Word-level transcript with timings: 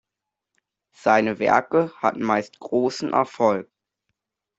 Seine 0.95 1.37
Werke 1.37 1.91
hatten 2.01 2.23
meist 2.23 2.57
großen 2.59 3.13
Erfolg. 3.13 3.69